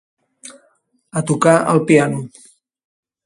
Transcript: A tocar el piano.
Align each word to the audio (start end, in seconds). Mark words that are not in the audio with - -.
A 1.19 1.23
tocar 1.29 1.53
el 1.75 1.79
piano. 1.91 2.19